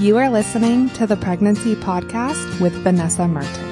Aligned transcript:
You 0.00 0.16
are 0.16 0.30
listening 0.30 0.88
to 0.94 1.06
the 1.06 1.18
Pregnancy 1.18 1.74
Podcast 1.74 2.58
with 2.58 2.72
Vanessa 2.72 3.24
Merten. 3.24 3.68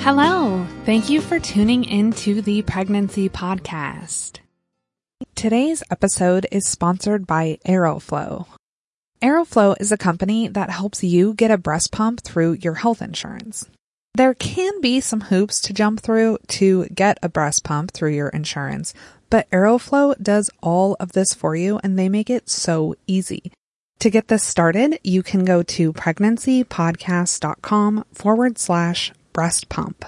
Hello. 0.00 0.66
Thank 0.84 1.08
you 1.08 1.22
for 1.22 1.40
tuning 1.40 1.84
into 1.84 2.42
the 2.42 2.60
Pregnancy 2.60 3.30
Podcast. 3.30 4.40
Today's 5.34 5.82
episode 5.90 6.46
is 6.52 6.68
sponsored 6.68 7.26
by 7.26 7.58
Aeroflow. 7.66 8.44
Aeroflow 9.22 9.74
is 9.80 9.90
a 9.90 9.96
company 9.96 10.46
that 10.48 10.68
helps 10.68 11.02
you 11.02 11.32
get 11.32 11.50
a 11.50 11.56
breast 11.56 11.90
pump 11.90 12.20
through 12.20 12.58
your 12.60 12.74
health 12.74 13.00
insurance. 13.00 13.64
There 14.16 14.34
can 14.34 14.82
be 14.82 15.00
some 15.00 15.22
hoops 15.22 15.62
to 15.62 15.72
jump 15.72 16.00
through 16.00 16.38
to 16.48 16.84
get 16.88 17.18
a 17.22 17.30
breast 17.30 17.64
pump 17.64 17.92
through 17.92 18.10
your 18.10 18.28
insurance, 18.28 18.92
but 19.30 19.50
Aeroflow 19.50 20.14
does 20.22 20.50
all 20.62 20.96
of 21.00 21.12
this 21.12 21.34
for 21.34 21.56
you 21.56 21.80
and 21.82 21.98
they 21.98 22.08
make 22.08 22.30
it 22.30 22.48
so 22.48 22.94
easy. 23.06 23.52
To 24.00 24.10
get 24.10 24.28
this 24.28 24.44
started, 24.44 24.98
you 25.02 25.22
can 25.22 25.44
go 25.44 25.62
to 25.64 25.92
pregnancypodcast.com 25.92 28.04
forward 28.12 28.58
slash 28.58 29.12
breast 29.32 29.68
pump. 29.68 30.04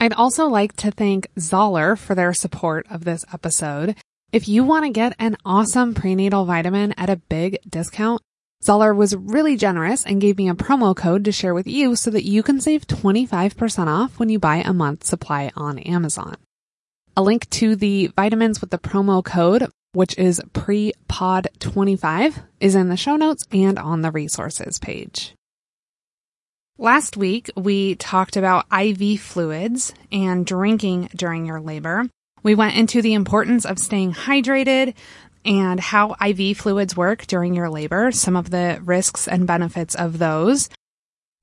I'd 0.00 0.12
also 0.12 0.46
like 0.46 0.74
to 0.76 0.90
thank 0.90 1.32
Zahler 1.34 1.98
for 1.98 2.14
their 2.14 2.32
support 2.32 2.86
of 2.90 3.04
this 3.04 3.24
episode. 3.32 3.96
If 4.32 4.48
you 4.48 4.64
want 4.64 4.84
to 4.84 4.90
get 4.90 5.14
an 5.18 5.36
awesome 5.44 5.94
prenatal 5.94 6.44
vitamin 6.44 6.92
at 6.96 7.10
a 7.10 7.16
big 7.16 7.58
discount, 7.68 8.20
Zahler 8.64 8.96
was 8.96 9.14
really 9.14 9.56
generous 9.56 10.04
and 10.04 10.20
gave 10.20 10.38
me 10.38 10.48
a 10.48 10.54
promo 10.54 10.96
code 10.96 11.24
to 11.24 11.32
share 11.32 11.54
with 11.54 11.66
you 11.66 11.96
so 11.96 12.10
that 12.10 12.24
you 12.24 12.42
can 12.42 12.60
save 12.60 12.86
25% 12.86 13.86
off 13.88 14.18
when 14.18 14.28
you 14.28 14.38
buy 14.38 14.56
a 14.56 14.72
month 14.72 15.04
supply 15.04 15.50
on 15.56 15.78
Amazon. 15.80 16.36
A 17.16 17.22
link 17.22 17.48
to 17.50 17.76
the 17.76 18.10
vitamins 18.16 18.60
with 18.60 18.70
the 18.70 18.78
promo 18.78 19.24
code, 19.24 19.70
which 19.92 20.18
is 20.18 20.42
prepod25, 20.52 22.42
is 22.58 22.74
in 22.74 22.88
the 22.88 22.96
show 22.96 23.14
notes 23.14 23.44
and 23.52 23.78
on 23.78 24.02
the 24.02 24.10
resources 24.10 24.80
page. 24.80 25.32
Last 26.76 27.16
week, 27.16 27.52
we 27.56 27.94
talked 27.94 28.36
about 28.36 28.66
IV 28.72 29.20
fluids 29.20 29.94
and 30.10 30.44
drinking 30.44 31.10
during 31.14 31.46
your 31.46 31.60
labor. 31.60 32.08
We 32.42 32.56
went 32.56 32.74
into 32.74 33.00
the 33.00 33.14
importance 33.14 33.64
of 33.64 33.78
staying 33.78 34.14
hydrated 34.14 34.94
and 35.44 35.78
how 35.78 36.16
IV 36.20 36.56
fluids 36.56 36.96
work 36.96 37.28
during 37.28 37.54
your 37.54 37.70
labor, 37.70 38.10
some 38.10 38.34
of 38.34 38.50
the 38.50 38.80
risks 38.82 39.28
and 39.28 39.46
benefits 39.46 39.94
of 39.94 40.18
those. 40.18 40.68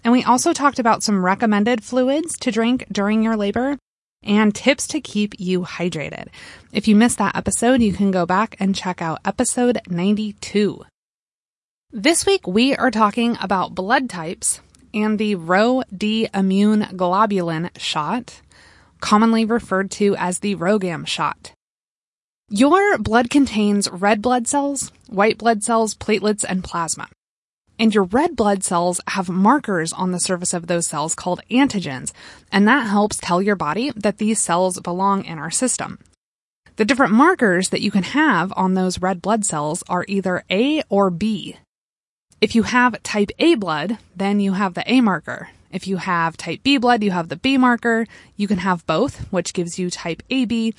And 0.03 0.11
we 0.11 0.25
also 0.25 0.51
talked 0.51 0.79
about 0.79 1.01
some 1.01 1.23
recommended 1.23 1.81
fluids 1.81 2.37
to 2.39 2.51
drink 2.51 2.87
during 2.91 3.23
your 3.23 3.37
labor 3.37 3.77
and 4.23 4.53
tips 4.53 4.87
to 4.87 5.01
keep 5.01 5.33
you 5.39 5.61
hydrated. 5.61 6.27
If 6.71 6.87
you 6.87 6.95
missed 6.95 7.17
that 7.17 7.35
episode, 7.35 7.81
you 7.81 7.93
can 7.93 8.11
go 8.11 8.25
back 8.25 8.55
and 8.59 8.75
check 8.75 9.01
out 9.01 9.19
episode 9.25 9.79
92. 9.89 10.83
This 11.91 12.25
week, 12.25 12.47
we 12.47 12.75
are 12.75 12.91
talking 12.91 13.37
about 13.41 13.75
blood 13.75 14.09
types 14.09 14.61
and 14.93 15.17
the 15.17 15.35
Rho 15.35 15.83
D 15.95 16.27
immune 16.33 16.81
globulin 16.93 17.69
shot, 17.77 18.41
commonly 18.99 19.45
referred 19.45 19.91
to 19.91 20.15
as 20.17 20.39
the 20.39 20.55
RhoGAM 20.55 21.07
shot. 21.07 21.51
Your 22.49 22.97
blood 22.97 23.29
contains 23.29 23.89
red 23.89 24.21
blood 24.21 24.47
cells, 24.47 24.91
white 25.07 25.37
blood 25.37 25.63
cells, 25.63 25.95
platelets, 25.95 26.45
and 26.47 26.63
plasma. 26.63 27.07
And 27.81 27.93
your 27.93 28.05
red 28.05 28.37
blood 28.37 28.63
cells 28.63 29.01
have 29.07 29.27
markers 29.27 29.91
on 29.91 30.11
the 30.11 30.19
surface 30.19 30.53
of 30.53 30.67
those 30.67 30.87
cells 30.87 31.15
called 31.15 31.41
antigens, 31.49 32.13
and 32.49 32.65
that 32.67 32.87
helps 32.87 33.17
tell 33.17 33.41
your 33.41 33.57
body 33.57 33.91
that 33.97 34.19
these 34.19 34.39
cells 34.39 34.79
belong 34.79 35.25
in 35.25 35.37
our 35.37 35.51
system. 35.51 35.99
The 36.77 36.85
different 36.85 37.13
markers 37.13 37.69
that 37.69 37.81
you 37.81 37.91
can 37.91 38.03
have 38.03 38.53
on 38.55 38.75
those 38.75 39.01
red 39.01 39.21
blood 39.21 39.43
cells 39.43 39.83
are 39.89 40.05
either 40.07 40.45
A 40.49 40.83
or 40.89 41.09
B, 41.09 41.57
if 42.41 42.55
you 42.55 42.63
have 42.63 43.03
type 43.03 43.29
A 43.37 43.53
blood, 43.53 43.99
then 44.15 44.39
you 44.39 44.53
have 44.53 44.73
the 44.73 44.91
A 44.91 44.99
marker. 44.99 45.49
If 45.71 45.87
you 45.87 45.97
have 45.97 46.35
type 46.35 46.63
B 46.63 46.77
blood, 46.79 47.03
you 47.03 47.11
have 47.11 47.29
the 47.29 47.35
B 47.35 47.55
marker. 47.55 48.07
You 48.35 48.47
can 48.47 48.57
have 48.57 48.85
both, 48.87 49.31
which 49.31 49.53
gives 49.53 49.77
you 49.77 49.91
type 49.91 50.23
AB. 50.31 50.73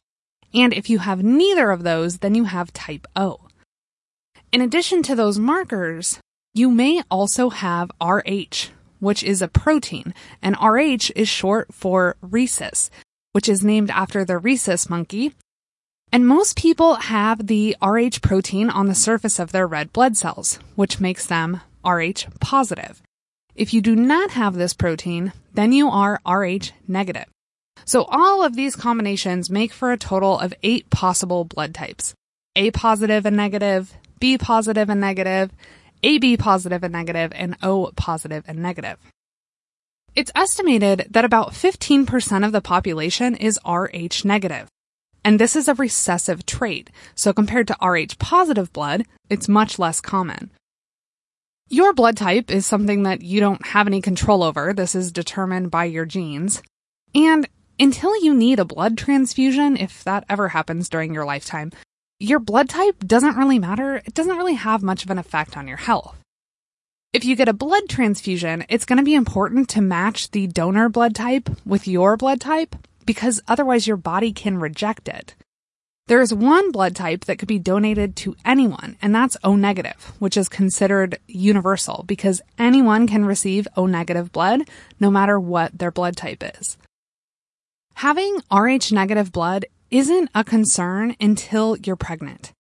And 0.53 0.75
if 0.75 0.91
you 0.91 0.99
have 0.99 1.23
neither 1.23 1.71
of 1.71 1.85
those, 1.85 2.19
then 2.19 2.35
you 2.35 2.45
have 2.45 2.73
type 2.73 3.07
O. 3.15 3.47
In 4.51 4.61
addition 4.61 5.05
to 5.05 5.15
those 5.15 5.39
markers, 5.39 6.19
you 6.55 6.71
may 6.71 7.03
also 7.11 7.51
have 7.51 7.91
RH, 8.03 8.71
which 9.01 9.23
is 9.23 9.43
a 9.43 9.49
protein, 9.49 10.15
and 10.43 10.57
RH 10.61 11.13
is 11.17 11.29
short 11.29 11.73
for 11.73 12.17
rhesus, 12.21 12.91
which 13.33 13.49
is 13.49 13.65
named 13.65 13.91
after 13.91 14.25
the 14.25 14.39
rhesus 14.39 14.91
monkey, 14.91 15.33
and 16.13 16.29
most 16.29 16.59
people 16.59 16.97
have 16.97 17.47
the 17.47 17.75
Rh 17.83 18.21
protein 18.21 18.69
on 18.69 18.87
the 18.87 18.95
surface 18.95 19.39
of 19.39 19.51
their 19.51 19.67
red 19.67 19.95
blood 19.95 20.15
cells, 20.15 20.59
which 20.75 21.01
makes 21.01 21.27
them 21.27 21.63
Rh 21.85 22.27
positive. 22.39 23.01
If 23.55 23.73
you 23.73 23.81
do 23.81 23.97
not 23.97 24.33
have 24.33 24.55
this 24.55 24.75
protein, 24.75 25.33
then 25.55 25.73
you 25.73 25.89
are 25.89 26.21
Rh 26.27 26.71
negative. 26.87 27.27
So 27.87 28.05
all 28.05 28.45
of 28.45 28.55
these 28.55 28.77
combinations 28.77 29.51
make 29.51 29.73
for 29.73 29.91
a 29.91 29.97
total 29.97 30.39
of 30.39 30.55
eight 30.63 30.91
possible 30.91 31.45
blood 31.45 31.75
types. 31.75 32.15
A 32.57 32.71
positive 32.73 33.25
and 33.25 33.37
negative, 33.37 33.95
B 34.21 34.37
positive 34.37 34.91
and 34.91 35.01
negative, 35.01 35.51
AB 36.03 36.37
positive 36.37 36.83
and 36.83 36.93
negative, 36.93 37.33
and 37.35 37.57
O 37.63 37.93
positive 37.97 38.45
and 38.47 38.59
negative. 38.59 38.99
It's 40.15 40.33
estimated 40.35 41.07
that 41.11 41.25
about 41.25 41.53
15% 41.53 42.45
of 42.45 42.53
the 42.53 42.61
population 42.61 43.35
is 43.35 43.59
Rh 43.67 44.25
negative. 44.25 44.69
And 45.25 45.39
this 45.39 45.57
is 45.57 45.69
a 45.69 45.75
recessive 45.75 46.45
trait, 46.45 46.91
so 47.15 47.33
compared 47.33 47.69
to 47.69 47.77
Rh 47.81 48.19
positive 48.19 48.73
blood, 48.73 49.05
it's 49.31 49.49
much 49.49 49.79
less 49.79 50.01
common. 50.01 50.51
Your 51.69 51.95
blood 51.95 52.19
type 52.19 52.51
is 52.51 52.67
something 52.67 53.05
that 53.05 53.23
you 53.23 53.41
don't 53.41 53.69
have 53.69 53.87
any 53.87 54.03
control 54.03 54.43
over. 54.43 54.75
This 54.75 54.95
is 54.95 55.13
determined 55.13 55.71
by 55.71 55.85
your 55.87 56.05
genes. 56.05 56.63
And 57.15 57.49
until 57.81 58.23
you 58.23 58.35
need 58.35 58.59
a 58.59 58.67
blood 58.67 58.99
transfusion, 58.99 59.79
if 59.79 60.05
that 60.05 60.25
ever 60.29 60.49
happens 60.49 60.91
during 60.91 61.15
your 61.15 61.25
lifetime, 61.25 61.73
your 62.23 62.39
blood 62.39 62.69
type 62.69 62.99
doesn't 63.01 63.37
really 63.37 63.59
matter. 63.59 63.97
It 63.97 64.15
doesn't 64.15 64.37
really 64.37 64.55
have 64.55 64.83
much 64.83 65.05
of 65.05 65.11
an 65.11 65.19
effect 65.19 65.57
on 65.57 65.67
your 65.67 65.77
health. 65.77 66.17
If 67.13 67.25
you 67.25 67.37
get 67.37 67.49
a 67.49 67.53
blood 67.53 67.89
transfusion, 67.89 68.65
it's 68.69 68.87
going 68.87 68.99
to 68.99 69.05
be 69.05 69.15
important 69.15 69.69
to 69.71 69.83
match 69.83 70.31
the 70.31 70.47
donor 70.47 70.89
blood 70.89 71.15
type 71.15 71.51
with 71.67 71.89
your 71.89 72.17
blood 72.17 72.41
type 72.41 72.77
because 73.05 73.43
otherwise 73.49 73.87
your 73.87 73.97
body 73.97 74.33
can 74.33 74.59
reject 74.59 75.09
it. 75.09 75.35
There 76.07 76.21
is 76.21 76.33
one 76.33 76.73
blood 76.73 76.97
type 76.97 77.27
that 77.27 77.39
could 77.39 77.49
be 77.49 77.59
donated 77.59 78.17
to 78.17 78.37
anyone, 78.45 78.97
and 79.03 79.15
that's 79.15 79.37
O 79.45 79.57
negative, 79.57 80.13
which 80.19 80.37
is 80.37 80.49
considered 80.49 81.19
universal 81.27 82.05
because 82.07 82.41
anyone 82.59 83.07
can 83.07 83.25
receive 83.25 83.69
O 83.77 83.87
negative 83.87 84.33
blood 84.33 84.63
no 84.99 85.11
matter 85.11 85.39
what 85.39 85.77
their 85.79 85.91
blood 85.91 86.17
type 86.17 86.43
is. 86.59 86.77
Having 87.95 88.39
Rh 88.51 88.91
negative 88.91 89.33
blood 89.33 89.67
isn't 89.93 90.31
a 90.35 90.43
concern 90.43 91.15
until 91.21 91.77
you're 91.77 91.97
pregnant. 91.97 92.51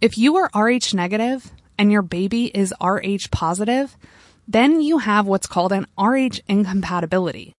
If 0.00 0.18
you 0.18 0.36
are 0.36 0.50
Rh 0.52 0.92
negative 0.92 1.52
and 1.78 1.92
your 1.92 2.02
baby 2.02 2.46
is 2.46 2.74
Rh 2.82 3.30
positive, 3.30 3.96
then 4.48 4.82
you 4.82 4.98
have 4.98 5.24
what's 5.24 5.46
called 5.46 5.72
an 5.72 5.86
Rh 5.96 6.40
incompatibility. 6.48 7.52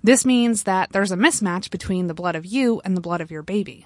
This 0.00 0.24
means 0.24 0.62
that 0.62 0.92
there's 0.92 1.10
a 1.10 1.16
mismatch 1.16 1.70
between 1.70 2.06
the 2.06 2.14
blood 2.14 2.36
of 2.36 2.46
you 2.46 2.80
and 2.84 2.96
the 2.96 3.00
blood 3.00 3.20
of 3.20 3.32
your 3.32 3.42
baby. 3.42 3.84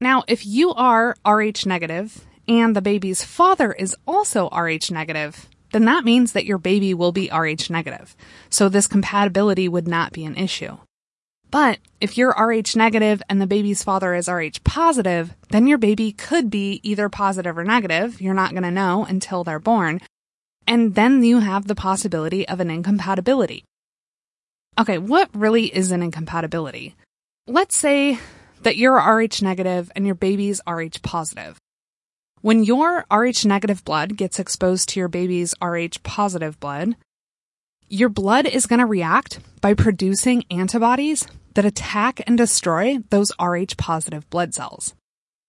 Now, 0.00 0.22
if 0.28 0.46
you 0.46 0.72
are 0.72 1.16
Rh 1.26 1.66
negative 1.66 2.24
and 2.46 2.76
the 2.76 2.80
baby's 2.80 3.24
father 3.24 3.72
is 3.72 3.96
also 4.06 4.48
Rh 4.50 4.88
negative, 4.92 5.48
then 5.72 5.84
that 5.86 6.04
means 6.04 6.30
that 6.32 6.46
your 6.46 6.58
baby 6.58 6.94
will 6.94 7.10
be 7.10 7.28
Rh 7.28 7.68
negative. 7.68 8.14
So 8.50 8.68
this 8.68 8.86
compatibility 8.86 9.68
would 9.68 9.88
not 9.88 10.12
be 10.12 10.24
an 10.24 10.36
issue. 10.36 10.78
But 11.50 11.78
if 12.00 12.16
you're 12.16 12.34
Rh 12.38 12.76
negative 12.76 13.22
and 13.28 13.40
the 13.40 13.46
baby's 13.46 13.82
father 13.82 14.14
is 14.14 14.28
Rh 14.28 14.62
positive, 14.62 15.34
then 15.50 15.66
your 15.66 15.78
baby 15.78 16.12
could 16.12 16.48
be 16.48 16.80
either 16.84 17.08
positive 17.08 17.58
or 17.58 17.64
negative. 17.64 18.20
You're 18.20 18.34
not 18.34 18.52
going 18.52 18.62
to 18.62 18.70
know 18.70 19.04
until 19.04 19.42
they're 19.42 19.58
born. 19.58 20.00
And 20.66 20.94
then 20.94 21.24
you 21.24 21.40
have 21.40 21.66
the 21.66 21.74
possibility 21.74 22.46
of 22.46 22.60
an 22.60 22.70
incompatibility. 22.70 23.64
Okay, 24.78 24.98
what 24.98 25.28
really 25.34 25.64
is 25.66 25.90
an 25.90 26.02
incompatibility? 26.02 26.94
Let's 27.48 27.76
say 27.76 28.20
that 28.62 28.76
you're 28.76 29.00
Rh 29.00 29.42
negative 29.42 29.90
and 29.96 30.06
your 30.06 30.14
baby's 30.14 30.60
Rh 30.68 31.02
positive. 31.02 31.58
When 32.42 32.62
your 32.62 33.04
Rh 33.12 33.44
negative 33.44 33.84
blood 33.84 34.16
gets 34.16 34.38
exposed 34.38 34.88
to 34.90 35.00
your 35.00 35.08
baby's 35.08 35.54
Rh 35.60 36.00
positive 36.04 36.60
blood, 36.60 36.94
your 37.88 38.08
blood 38.08 38.46
is 38.46 38.66
going 38.66 38.78
to 38.78 38.86
react 38.86 39.40
by 39.60 39.74
producing 39.74 40.44
antibodies 40.48 41.26
that 41.54 41.64
attack 41.64 42.20
and 42.26 42.36
destroy 42.36 42.98
those 43.10 43.32
Rh 43.40 43.76
positive 43.76 44.28
blood 44.30 44.54
cells. 44.54 44.94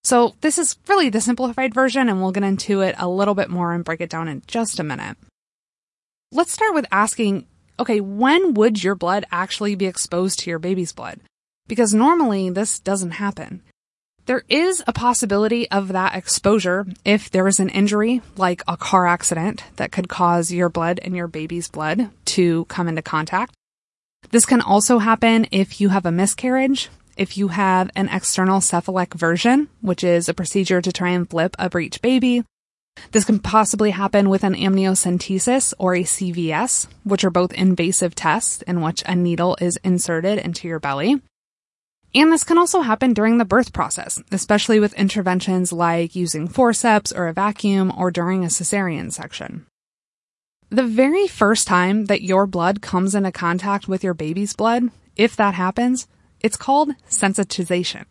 So 0.04 0.34
this 0.40 0.58
is 0.58 0.76
really 0.88 1.08
the 1.08 1.20
simplified 1.20 1.74
version 1.74 2.08
and 2.08 2.20
we'll 2.20 2.32
get 2.32 2.42
into 2.42 2.80
it 2.80 2.96
a 2.98 3.08
little 3.08 3.34
bit 3.34 3.50
more 3.50 3.72
and 3.72 3.84
break 3.84 4.00
it 4.00 4.10
down 4.10 4.28
in 4.28 4.42
just 4.46 4.80
a 4.80 4.84
minute. 4.84 5.16
Let's 6.32 6.52
start 6.52 6.74
with 6.74 6.86
asking 6.90 7.46
okay, 7.80 8.00
when 8.00 8.54
would 8.54 8.82
your 8.82 8.94
blood 8.94 9.24
actually 9.32 9.74
be 9.74 9.86
exposed 9.86 10.38
to 10.40 10.50
your 10.50 10.58
baby's 10.58 10.92
blood? 10.92 11.18
Because 11.66 11.94
normally 11.94 12.50
this 12.50 12.78
doesn't 12.78 13.12
happen. 13.12 13.62
There 14.26 14.44
is 14.48 14.84
a 14.86 14.92
possibility 14.92 15.68
of 15.70 15.88
that 15.88 16.14
exposure 16.14 16.86
if 17.04 17.30
there 17.30 17.48
is 17.48 17.58
an 17.58 17.70
injury, 17.70 18.22
like 18.36 18.62
a 18.68 18.76
car 18.76 19.06
accident, 19.06 19.64
that 19.76 19.90
could 19.90 20.08
cause 20.08 20.52
your 20.52 20.68
blood 20.68 21.00
and 21.02 21.16
your 21.16 21.26
baby's 21.26 21.68
blood 21.68 22.08
to 22.26 22.66
come 22.66 22.86
into 22.86 23.02
contact. 23.02 23.52
This 24.30 24.46
can 24.46 24.60
also 24.60 24.98
happen 24.98 25.46
if 25.50 25.80
you 25.80 25.90
have 25.90 26.06
a 26.06 26.12
miscarriage, 26.12 26.88
if 27.16 27.36
you 27.36 27.48
have 27.48 27.90
an 27.94 28.08
external 28.08 28.60
cephalic 28.60 29.14
version, 29.14 29.68
which 29.80 30.02
is 30.02 30.28
a 30.28 30.34
procedure 30.34 30.80
to 30.80 30.92
try 30.92 31.10
and 31.10 31.28
flip 31.28 31.54
a 31.58 31.68
breech 31.68 32.00
baby. 32.00 32.44
This 33.10 33.24
can 33.24 33.38
possibly 33.38 33.90
happen 33.90 34.28
with 34.28 34.44
an 34.44 34.54
amniocentesis 34.54 35.74
or 35.78 35.94
a 35.94 36.04
CVS, 36.04 36.86
which 37.04 37.24
are 37.24 37.30
both 37.30 37.52
invasive 37.52 38.14
tests 38.14 38.62
in 38.62 38.82
which 38.82 39.02
a 39.06 39.14
needle 39.14 39.56
is 39.60 39.78
inserted 39.82 40.38
into 40.38 40.68
your 40.68 40.78
belly. 40.78 41.20
And 42.14 42.30
this 42.30 42.44
can 42.44 42.58
also 42.58 42.82
happen 42.82 43.14
during 43.14 43.38
the 43.38 43.46
birth 43.46 43.72
process, 43.72 44.22
especially 44.30 44.78
with 44.78 44.92
interventions 44.94 45.72
like 45.72 46.14
using 46.14 46.46
forceps 46.46 47.10
or 47.10 47.28
a 47.28 47.32
vacuum 47.32 47.92
or 47.96 48.10
during 48.10 48.44
a 48.44 48.48
cesarean 48.48 49.10
section. 49.10 49.66
The 50.72 50.82
very 50.82 51.28
first 51.28 51.66
time 51.66 52.06
that 52.06 52.22
your 52.22 52.46
blood 52.46 52.80
comes 52.80 53.14
into 53.14 53.30
contact 53.30 53.88
with 53.88 54.02
your 54.02 54.14
baby's 54.14 54.54
blood, 54.54 54.84
if 55.16 55.36
that 55.36 55.52
happens, 55.52 56.08
it's 56.40 56.56
called 56.56 56.92
sensitization. 57.10 58.06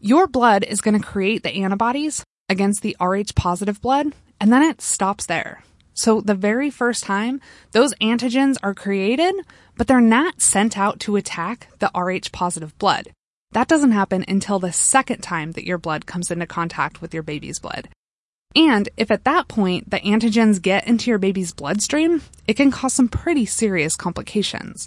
Your 0.00 0.26
blood 0.26 0.64
is 0.64 0.80
going 0.80 0.98
to 0.98 1.06
create 1.06 1.42
the 1.42 1.52
antibodies 1.62 2.24
against 2.48 2.80
the 2.80 2.96
Rh 2.98 3.34
positive 3.36 3.82
blood, 3.82 4.14
and 4.40 4.50
then 4.50 4.62
it 4.62 4.80
stops 4.80 5.26
there. 5.26 5.62
So 5.92 6.22
the 6.22 6.34
very 6.34 6.70
first 6.70 7.04
time, 7.04 7.42
those 7.72 7.92
antigens 7.96 8.56
are 8.62 8.72
created, 8.72 9.34
but 9.76 9.86
they're 9.86 10.00
not 10.00 10.40
sent 10.40 10.78
out 10.78 10.98
to 11.00 11.16
attack 11.16 11.68
the 11.78 11.90
Rh 11.94 12.32
positive 12.32 12.74
blood. 12.78 13.08
That 13.52 13.68
doesn't 13.68 13.92
happen 13.92 14.24
until 14.26 14.60
the 14.60 14.72
second 14.72 15.20
time 15.20 15.52
that 15.52 15.66
your 15.66 15.76
blood 15.76 16.06
comes 16.06 16.30
into 16.30 16.46
contact 16.46 17.02
with 17.02 17.12
your 17.12 17.22
baby's 17.22 17.58
blood. 17.58 17.90
And 18.56 18.88
if 18.96 19.10
at 19.10 19.24
that 19.24 19.48
point 19.48 19.90
the 19.90 20.00
antigens 20.00 20.62
get 20.62 20.86
into 20.86 21.10
your 21.10 21.18
baby's 21.18 21.52
bloodstream, 21.52 22.22
it 22.46 22.54
can 22.54 22.70
cause 22.70 22.94
some 22.94 23.08
pretty 23.08 23.46
serious 23.46 23.96
complications. 23.96 24.86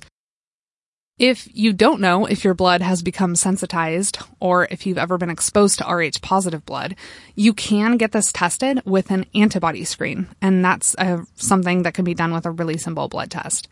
If 1.19 1.49
you 1.51 1.73
don't 1.73 1.99
know 1.99 2.27
if 2.27 2.43
your 2.43 2.53
blood 2.53 2.83
has 2.83 3.01
become 3.01 3.35
sensitized 3.35 4.19
or 4.39 4.67
if 4.69 4.85
you've 4.85 4.99
ever 4.99 5.17
been 5.17 5.31
exposed 5.31 5.79
to 5.79 5.85
Rh 5.85 6.21
positive 6.21 6.63
blood, 6.63 6.95
you 7.35 7.53
can 7.53 7.97
get 7.97 8.11
this 8.11 8.31
tested 8.31 8.83
with 8.85 9.09
an 9.09 9.25
antibody 9.33 9.83
screen. 9.83 10.27
And 10.43 10.63
that's 10.63 10.95
a, 10.99 11.25
something 11.35 11.81
that 11.83 11.95
can 11.95 12.05
be 12.05 12.13
done 12.13 12.33
with 12.33 12.45
a 12.45 12.51
really 12.51 12.77
simple 12.77 13.07
blood 13.07 13.31
test. 13.31 13.67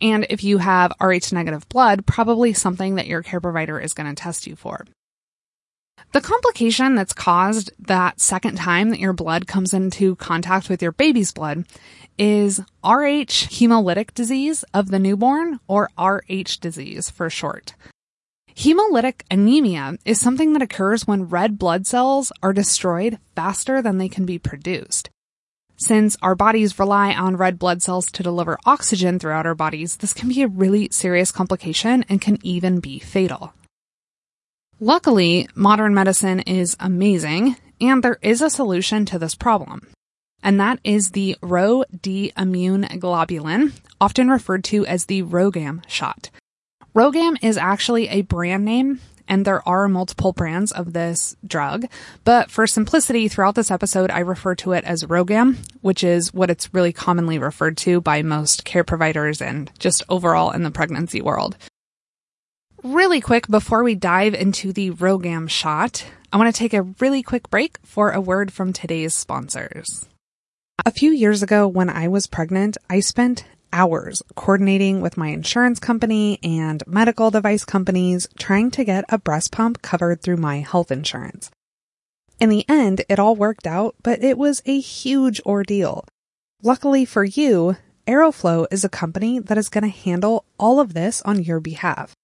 And 0.00 0.26
if 0.30 0.44
you 0.44 0.58
have 0.58 0.92
Rh 1.00 1.32
negative 1.32 1.68
blood, 1.68 2.06
probably 2.06 2.52
something 2.52 2.94
that 2.94 3.08
your 3.08 3.22
care 3.22 3.40
provider 3.40 3.80
is 3.80 3.92
going 3.92 4.14
to 4.14 4.20
test 4.20 4.46
you 4.46 4.54
for. 4.54 4.86
The 6.14 6.20
complication 6.20 6.94
that's 6.94 7.12
caused 7.12 7.72
that 7.88 8.20
second 8.20 8.54
time 8.54 8.90
that 8.90 9.00
your 9.00 9.12
blood 9.12 9.48
comes 9.48 9.74
into 9.74 10.14
contact 10.14 10.68
with 10.68 10.80
your 10.80 10.92
baby's 10.92 11.32
blood 11.32 11.66
is 12.16 12.60
Rh 12.84 13.26
hemolytic 13.26 14.14
disease 14.14 14.64
of 14.72 14.92
the 14.92 15.00
newborn, 15.00 15.58
or 15.66 15.90
Rh 15.98 16.60
disease 16.60 17.10
for 17.10 17.28
short. 17.28 17.74
Hemolytic 18.54 19.22
anemia 19.28 19.98
is 20.04 20.20
something 20.20 20.52
that 20.52 20.62
occurs 20.62 21.04
when 21.04 21.28
red 21.28 21.58
blood 21.58 21.84
cells 21.84 22.30
are 22.44 22.52
destroyed 22.52 23.18
faster 23.34 23.82
than 23.82 23.98
they 23.98 24.08
can 24.08 24.24
be 24.24 24.38
produced. 24.38 25.10
Since 25.76 26.16
our 26.22 26.36
bodies 26.36 26.78
rely 26.78 27.12
on 27.12 27.36
red 27.36 27.58
blood 27.58 27.82
cells 27.82 28.12
to 28.12 28.22
deliver 28.22 28.60
oxygen 28.64 29.18
throughout 29.18 29.46
our 29.46 29.56
bodies, 29.56 29.96
this 29.96 30.14
can 30.14 30.28
be 30.28 30.42
a 30.42 30.46
really 30.46 30.90
serious 30.92 31.32
complication 31.32 32.04
and 32.08 32.20
can 32.20 32.38
even 32.44 32.78
be 32.78 33.00
fatal. 33.00 33.52
Luckily, 34.80 35.48
modern 35.54 35.94
medicine 35.94 36.40
is 36.40 36.76
amazing, 36.80 37.56
and 37.80 38.02
there 38.02 38.18
is 38.22 38.42
a 38.42 38.50
solution 38.50 39.04
to 39.06 39.20
this 39.20 39.36
problem. 39.36 39.86
And 40.42 40.58
that 40.58 40.80
is 40.82 41.12
the 41.12 41.36
Rho 41.40 41.84
D 42.02 42.32
immune 42.36 42.82
globulin, 42.82 43.72
often 44.00 44.28
referred 44.28 44.64
to 44.64 44.84
as 44.84 45.06
the 45.06 45.22
RhoGAM 45.22 45.88
shot. 45.88 46.30
RhoGAM 46.92 47.38
is 47.40 47.56
actually 47.56 48.08
a 48.08 48.22
brand 48.22 48.64
name, 48.64 49.00
and 49.28 49.44
there 49.44 49.66
are 49.66 49.88
multiple 49.88 50.32
brands 50.32 50.72
of 50.72 50.92
this 50.92 51.36
drug. 51.46 51.86
But 52.24 52.50
for 52.50 52.66
simplicity, 52.66 53.28
throughout 53.28 53.54
this 53.54 53.70
episode, 53.70 54.10
I 54.10 54.18
refer 54.18 54.56
to 54.56 54.72
it 54.72 54.84
as 54.84 55.04
RhoGAM, 55.04 55.56
which 55.82 56.02
is 56.02 56.34
what 56.34 56.50
it's 56.50 56.74
really 56.74 56.92
commonly 56.92 57.38
referred 57.38 57.76
to 57.78 58.00
by 58.00 58.22
most 58.22 58.64
care 58.64 58.84
providers 58.84 59.40
and 59.40 59.70
just 59.78 60.02
overall 60.08 60.50
in 60.50 60.64
the 60.64 60.70
pregnancy 60.72 61.22
world. 61.22 61.56
Really 62.84 63.22
quick 63.22 63.48
before 63.48 63.82
we 63.82 63.94
dive 63.94 64.34
into 64.34 64.70
the 64.70 64.90
RhoGAM 64.90 65.48
shot, 65.48 66.04
I 66.30 66.36
want 66.36 66.54
to 66.54 66.58
take 66.58 66.74
a 66.74 66.82
really 67.00 67.22
quick 67.22 67.48
break 67.48 67.78
for 67.82 68.10
a 68.10 68.20
word 68.20 68.52
from 68.52 68.74
today's 68.74 69.14
sponsors. 69.14 70.06
A 70.84 70.90
few 70.90 71.10
years 71.10 71.42
ago 71.42 71.66
when 71.66 71.88
I 71.88 72.08
was 72.08 72.26
pregnant, 72.26 72.76
I 72.90 73.00
spent 73.00 73.46
hours 73.72 74.22
coordinating 74.34 75.00
with 75.00 75.16
my 75.16 75.28
insurance 75.28 75.80
company 75.80 76.38
and 76.42 76.82
medical 76.86 77.30
device 77.30 77.64
companies 77.64 78.28
trying 78.38 78.70
to 78.72 78.84
get 78.84 79.06
a 79.08 79.16
breast 79.16 79.50
pump 79.50 79.80
covered 79.80 80.20
through 80.20 80.36
my 80.36 80.58
health 80.58 80.92
insurance. 80.92 81.50
In 82.38 82.50
the 82.50 82.66
end, 82.68 83.02
it 83.08 83.18
all 83.18 83.34
worked 83.34 83.66
out, 83.66 83.94
but 84.02 84.22
it 84.22 84.36
was 84.36 84.60
a 84.66 84.78
huge 84.78 85.40
ordeal. 85.46 86.04
Luckily 86.62 87.06
for 87.06 87.24
you, 87.24 87.78
Aeroflow 88.06 88.66
is 88.70 88.84
a 88.84 88.90
company 88.90 89.38
that 89.38 89.56
is 89.56 89.70
going 89.70 89.84
to 89.84 89.88
handle 89.88 90.44
all 90.58 90.80
of 90.80 90.92
this 90.92 91.22
on 91.22 91.42
your 91.42 91.60
behalf. 91.60 92.14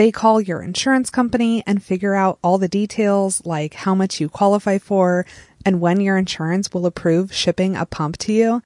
They 0.00 0.10
call 0.10 0.40
your 0.40 0.62
insurance 0.62 1.10
company 1.10 1.62
and 1.66 1.82
figure 1.82 2.14
out 2.14 2.38
all 2.42 2.56
the 2.56 2.68
details 2.68 3.44
like 3.44 3.74
how 3.74 3.94
much 3.94 4.18
you 4.18 4.30
qualify 4.30 4.78
for 4.78 5.26
and 5.62 5.78
when 5.78 6.00
your 6.00 6.16
insurance 6.16 6.72
will 6.72 6.86
approve 6.86 7.34
shipping 7.34 7.76
a 7.76 7.84
pump 7.84 8.16
to 8.20 8.32
you. 8.32 8.62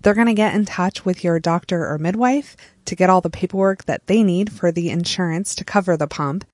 They're 0.00 0.14
going 0.14 0.28
to 0.28 0.32
get 0.32 0.54
in 0.54 0.64
touch 0.64 1.04
with 1.04 1.22
your 1.22 1.38
doctor 1.38 1.86
or 1.86 1.98
midwife 1.98 2.56
to 2.86 2.96
get 2.96 3.10
all 3.10 3.20
the 3.20 3.28
paperwork 3.28 3.84
that 3.84 4.06
they 4.06 4.22
need 4.22 4.50
for 4.50 4.72
the 4.72 4.88
insurance 4.88 5.54
to 5.56 5.66
cover 5.66 5.98
the 5.98 6.06
pump. 6.06 6.46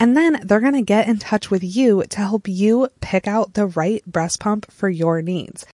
And 0.00 0.16
then 0.16 0.40
they're 0.42 0.58
going 0.58 0.72
to 0.72 0.82
get 0.82 1.06
in 1.06 1.20
touch 1.20 1.48
with 1.48 1.62
you 1.62 2.02
to 2.08 2.18
help 2.18 2.48
you 2.48 2.88
pick 3.00 3.28
out 3.28 3.54
the 3.54 3.66
right 3.66 4.04
breast 4.04 4.40
pump 4.40 4.68
for 4.72 4.88
your 4.88 5.22
needs. 5.22 5.64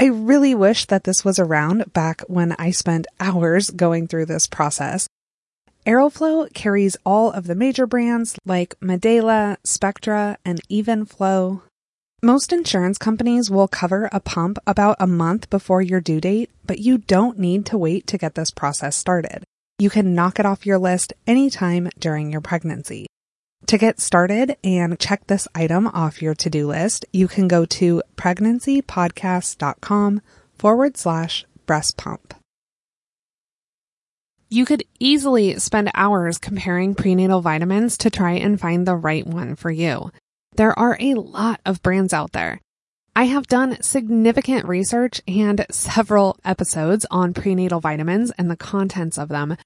I 0.00 0.06
really 0.06 0.56
wish 0.56 0.86
that 0.86 1.04
this 1.04 1.24
was 1.24 1.38
around 1.38 1.92
back 1.92 2.22
when 2.22 2.56
I 2.58 2.72
spent 2.72 3.06
hours 3.20 3.70
going 3.70 4.08
through 4.08 4.26
this 4.26 4.48
process. 4.48 5.06
Aeroflow 5.86 6.52
carries 6.54 6.96
all 7.04 7.30
of 7.30 7.46
the 7.46 7.54
major 7.54 7.86
brands 7.86 8.38
like 8.46 8.74
Medela, 8.80 9.58
Spectra, 9.64 10.38
and 10.42 10.66
Evenflo. 10.68 11.60
Most 12.22 12.54
insurance 12.54 12.96
companies 12.96 13.50
will 13.50 13.68
cover 13.68 14.08
a 14.10 14.18
pump 14.18 14.56
about 14.66 14.96
a 14.98 15.06
month 15.06 15.50
before 15.50 15.82
your 15.82 16.00
due 16.00 16.22
date, 16.22 16.48
but 16.66 16.78
you 16.78 16.96
don't 16.96 17.38
need 17.38 17.66
to 17.66 17.76
wait 17.76 18.06
to 18.06 18.16
get 18.16 18.34
this 18.34 18.50
process 18.50 18.96
started. 18.96 19.44
You 19.78 19.90
can 19.90 20.14
knock 20.14 20.40
it 20.40 20.46
off 20.46 20.64
your 20.64 20.78
list 20.78 21.12
anytime 21.26 21.90
during 21.98 22.32
your 22.32 22.40
pregnancy. 22.40 23.06
To 23.66 23.76
get 23.76 24.00
started 24.00 24.56
and 24.64 24.98
check 24.98 25.26
this 25.26 25.46
item 25.54 25.86
off 25.88 26.22
your 26.22 26.34
to-do 26.34 26.68
list, 26.68 27.04
you 27.12 27.28
can 27.28 27.46
go 27.46 27.66
to 27.66 28.02
pregnancypodcast.com 28.16 30.22
forward 30.56 30.96
slash 30.96 31.44
breast 31.66 31.98
pump. 31.98 32.32
You 34.54 34.64
could 34.64 34.84
easily 35.00 35.58
spend 35.58 35.90
hours 35.94 36.38
comparing 36.38 36.94
prenatal 36.94 37.40
vitamins 37.40 37.98
to 37.98 38.08
try 38.08 38.34
and 38.34 38.60
find 38.60 38.86
the 38.86 38.94
right 38.94 39.26
one 39.26 39.56
for 39.56 39.68
you. 39.68 40.12
There 40.54 40.78
are 40.78 40.96
a 41.00 41.14
lot 41.14 41.60
of 41.66 41.82
brands 41.82 42.12
out 42.12 42.30
there. 42.30 42.60
I 43.16 43.24
have 43.24 43.48
done 43.48 43.82
significant 43.82 44.68
research 44.68 45.20
and 45.26 45.66
several 45.72 46.38
episodes 46.44 47.04
on 47.10 47.34
prenatal 47.34 47.80
vitamins 47.80 48.30
and 48.38 48.48
the 48.48 48.54
contents 48.54 49.18
of 49.18 49.28
them. 49.28 49.56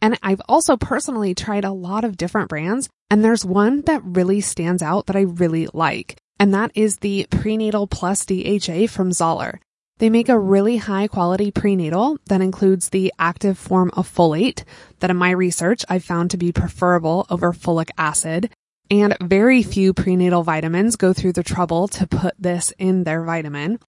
And 0.00 0.16
I've 0.22 0.42
also 0.48 0.76
personally 0.76 1.34
tried 1.34 1.64
a 1.64 1.72
lot 1.72 2.04
of 2.04 2.16
different 2.16 2.48
brands, 2.48 2.88
and 3.10 3.24
there's 3.24 3.44
one 3.44 3.80
that 3.86 4.04
really 4.04 4.40
stands 4.40 4.80
out 4.80 5.06
that 5.06 5.16
I 5.16 5.22
really 5.22 5.66
like, 5.74 6.18
and 6.38 6.54
that 6.54 6.70
is 6.76 6.98
the 6.98 7.26
Prenatal 7.32 7.88
Plus 7.88 8.24
DHA 8.24 8.86
from 8.86 9.10
Zahler. 9.10 9.58
They 9.98 10.10
make 10.10 10.28
a 10.28 10.38
really 10.38 10.76
high 10.76 11.08
quality 11.08 11.50
prenatal 11.50 12.18
that 12.26 12.42
includes 12.42 12.90
the 12.90 13.12
active 13.18 13.56
form 13.56 13.90
of 13.94 14.12
folate 14.12 14.62
that 15.00 15.10
in 15.10 15.16
my 15.16 15.30
research 15.30 15.84
I've 15.88 16.04
found 16.04 16.30
to 16.30 16.36
be 16.36 16.52
preferable 16.52 17.26
over 17.30 17.52
folic 17.54 17.88
acid. 17.96 18.50
And 18.90 19.16
very 19.22 19.62
few 19.62 19.94
prenatal 19.94 20.42
vitamins 20.42 20.96
go 20.96 21.14
through 21.14 21.32
the 21.32 21.42
trouble 21.42 21.88
to 21.88 22.06
put 22.06 22.34
this 22.38 22.72
in 22.78 23.04
their 23.04 23.24
vitamin. 23.24 23.80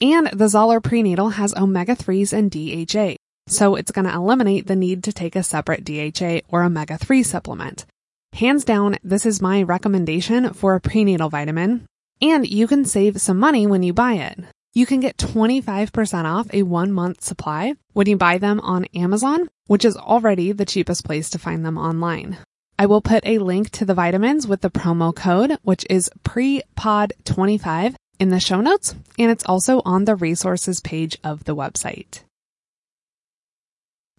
And 0.00 0.28
the 0.28 0.46
Zahler 0.46 0.82
prenatal 0.82 1.30
has 1.30 1.54
omega-3s 1.54 2.32
and 2.32 2.50
DHA. 2.50 3.16
So 3.48 3.74
it's 3.74 3.90
going 3.90 4.06
to 4.06 4.14
eliminate 4.14 4.66
the 4.66 4.76
need 4.76 5.02
to 5.04 5.12
take 5.12 5.34
a 5.34 5.42
separate 5.42 5.84
DHA 5.84 6.42
or 6.48 6.62
omega-3 6.62 7.24
supplement. 7.24 7.86
Hands 8.34 8.64
down, 8.64 8.98
this 9.02 9.26
is 9.26 9.42
my 9.42 9.62
recommendation 9.62 10.52
for 10.52 10.74
a 10.74 10.80
prenatal 10.80 11.28
vitamin. 11.28 11.86
And 12.22 12.46
you 12.46 12.66
can 12.66 12.84
save 12.84 13.20
some 13.20 13.38
money 13.38 13.66
when 13.66 13.82
you 13.82 13.92
buy 13.92 14.14
it. 14.14 14.38
You 14.76 14.84
can 14.84 15.00
get 15.00 15.16
25% 15.16 16.24
off 16.26 16.52
a 16.52 16.62
one 16.62 16.92
month 16.92 17.22
supply 17.22 17.76
when 17.94 18.06
you 18.06 18.18
buy 18.18 18.36
them 18.36 18.60
on 18.60 18.84
Amazon, 18.94 19.48
which 19.68 19.86
is 19.86 19.96
already 19.96 20.52
the 20.52 20.66
cheapest 20.66 21.02
place 21.02 21.30
to 21.30 21.38
find 21.38 21.64
them 21.64 21.78
online. 21.78 22.36
I 22.78 22.84
will 22.84 23.00
put 23.00 23.26
a 23.26 23.38
link 23.38 23.70
to 23.70 23.86
the 23.86 23.94
vitamins 23.94 24.46
with 24.46 24.60
the 24.60 24.68
promo 24.68 25.16
code, 25.16 25.56
which 25.62 25.86
is 25.88 26.10
PREPOD25 26.24 27.94
in 28.20 28.28
the 28.28 28.38
show 28.38 28.60
notes, 28.60 28.94
and 29.18 29.30
it's 29.30 29.46
also 29.46 29.80
on 29.86 30.04
the 30.04 30.14
resources 30.14 30.82
page 30.82 31.16
of 31.24 31.44
the 31.44 31.56
website. 31.56 32.20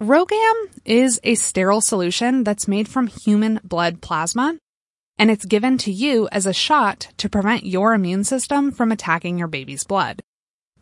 RhoGAM 0.01 0.69
is 0.85 1.19
a 1.23 1.35
sterile 1.35 1.81
solution 1.81 2.43
that's 2.43 2.67
made 2.67 2.87
from 2.87 3.05
human 3.05 3.59
blood 3.63 4.01
plasma, 4.01 4.57
and 5.19 5.29
it's 5.29 5.45
given 5.45 5.77
to 5.77 5.91
you 5.91 6.27
as 6.31 6.47
a 6.47 6.53
shot 6.53 7.09
to 7.17 7.29
prevent 7.29 7.67
your 7.67 7.93
immune 7.93 8.23
system 8.23 8.71
from 8.71 8.91
attacking 8.91 9.37
your 9.37 9.47
baby's 9.47 9.83
blood. 9.83 10.23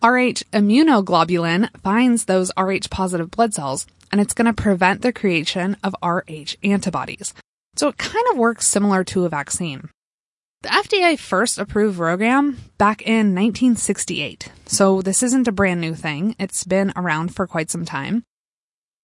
Rh 0.06 0.44
immunoglobulin 0.54 1.70
finds 1.82 2.26
those 2.26 2.52
Rh 2.56 2.88
positive 2.92 3.32
blood 3.32 3.56
cells, 3.56 3.88
and 4.12 4.22
it's 4.22 4.36
going 4.36 4.46
to 4.46 4.54
prevent 4.54 5.02
the 5.02 5.12
creation 5.12 5.78
of 5.84 5.96
Rh 6.04 6.56
antibodies. 6.64 7.34
So 7.76 7.88
it 7.88 7.98
kind 7.98 8.26
of 8.32 8.38
works 8.38 8.68
similar 8.68 9.04
to 9.06 9.26
a 9.26 9.30
vaccine. 9.30 9.90
The 10.62 10.70
FDA 10.70 11.18
first 11.18 11.58
approved 11.58 11.98
RhoGAM 11.98 12.58
back 12.78 13.02
in 13.02 13.34
1968, 13.34 14.52
so 14.68 15.02
this 15.02 15.24
isn't 15.24 15.48
a 15.48 15.52
brand 15.52 15.82
new 15.82 15.96
thing. 15.96 16.36
It's 16.38 16.64
been 16.64 16.94
around 16.96 17.36
for 17.36 17.48
quite 17.48 17.72
some 17.72 17.86
time. 17.86 18.24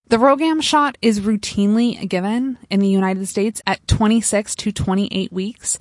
The 0.06 0.18
RhoGAM 0.18 0.62
shot 0.62 0.98
is 1.02 1.20
routinely 1.20 2.08
given 2.08 2.58
in 2.70 2.78
the 2.78 2.88
United 2.88 3.26
States 3.26 3.60
at 3.66 3.86
26 3.88 4.54
to 4.56 4.70
28 4.70 5.32
weeks 5.32 5.78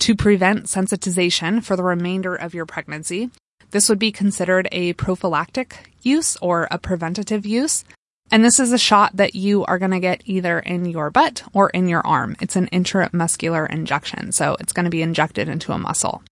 to 0.00 0.16
prevent 0.16 0.66
sensitization 0.66 1.62
for 1.62 1.76
the 1.76 1.84
remainder 1.84 2.34
of 2.34 2.54
your 2.54 2.66
pregnancy. 2.66 3.30
This 3.74 3.88
would 3.88 3.98
be 3.98 4.12
considered 4.12 4.68
a 4.70 4.92
prophylactic 4.92 5.90
use 6.00 6.36
or 6.36 6.68
a 6.70 6.78
preventative 6.78 7.44
use. 7.44 7.84
And 8.30 8.44
this 8.44 8.60
is 8.60 8.72
a 8.72 8.78
shot 8.78 9.16
that 9.16 9.34
you 9.34 9.64
are 9.64 9.80
going 9.80 9.90
to 9.90 9.98
get 9.98 10.22
either 10.26 10.60
in 10.60 10.84
your 10.84 11.10
butt 11.10 11.42
or 11.52 11.70
in 11.70 11.88
your 11.88 12.06
arm. 12.06 12.36
It's 12.40 12.54
an 12.54 12.68
intramuscular 12.68 13.68
injection, 13.68 14.30
so 14.30 14.56
it's 14.60 14.72
going 14.72 14.84
to 14.84 14.92
be 14.92 15.02
injected 15.02 15.48
into 15.48 15.72
a 15.72 15.78
muscle. 15.78 16.22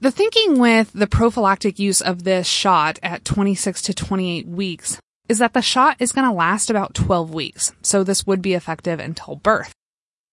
The 0.00 0.10
thinking 0.10 0.58
with 0.58 0.92
the 0.92 1.06
prophylactic 1.06 1.78
use 1.78 2.00
of 2.00 2.24
this 2.24 2.48
shot 2.48 2.98
at 3.00 3.24
26 3.24 3.80
to 3.82 3.94
28 3.94 4.48
weeks 4.48 5.00
is 5.28 5.38
that 5.38 5.54
the 5.54 5.62
shot 5.62 5.98
is 6.00 6.10
going 6.10 6.26
to 6.26 6.34
last 6.34 6.68
about 6.68 6.94
12 6.94 7.32
weeks, 7.32 7.72
so 7.80 8.02
this 8.02 8.26
would 8.26 8.42
be 8.42 8.54
effective 8.54 8.98
until 8.98 9.36
birth. 9.36 9.72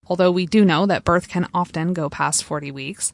Although 0.07 0.31
we 0.31 0.48
do 0.48 0.65
know 0.65 0.88
that 0.88 1.03
birth 1.03 1.27
can 1.27 1.48
often 1.53 1.93
go 1.93 2.10
past 2.10 2.43
40 2.43 2.72
weeks. 2.72 3.13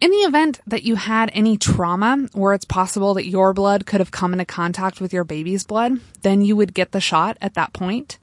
In 0.00 0.10
the 0.10 0.16
event 0.16 0.60
that 0.66 0.82
you 0.82 0.94
had 0.96 1.30
any 1.34 1.58
trauma 1.58 2.26
or 2.32 2.54
it's 2.54 2.64
possible 2.64 3.12
that 3.14 3.28
your 3.28 3.52
blood 3.52 3.84
could 3.84 4.00
have 4.00 4.10
come 4.10 4.32
into 4.32 4.46
contact 4.46 4.98
with 4.98 5.12
your 5.12 5.24
baby's 5.24 5.62
blood, 5.62 6.00
then 6.22 6.40
you 6.40 6.56
would 6.56 6.72
get 6.72 6.92
the 6.92 7.02
shot 7.02 7.36
at 7.42 7.52
that 7.54 7.74
point. 7.74 8.18